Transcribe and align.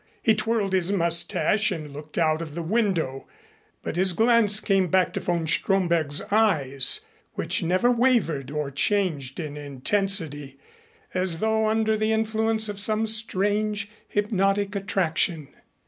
He 0.23 0.33
twirled 0.33 0.73
his 0.73 0.91
mustache 0.91 1.71
and 1.71 1.93
looked 1.93 2.17
out 2.17 2.41
of 2.41 2.55
the 2.55 2.63
window, 2.63 3.27
but 3.83 3.97
his 3.97 4.13
glance 4.13 4.59
came 4.59 4.87
back 4.87 5.13
to 5.13 5.19
von 5.19 5.45
Stromberg's 5.45 6.23
eyes, 6.31 7.01
which 7.33 7.61
never 7.61 7.91
wavered 7.91 8.49
or 8.49 8.71
changed 8.71 9.39
in 9.39 9.55
intensity, 9.57 10.57
as 11.13 11.37
though 11.37 11.69
under 11.69 11.95
the 11.95 12.11
influence 12.13 12.67
of 12.67 12.79
some 12.79 13.05
strange 13.05 13.91
hypnotic 14.07 14.75
attraction. 14.75 15.49